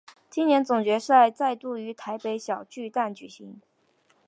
[0.31, 3.61] 今年总决赛再度于台北小巨蛋举行。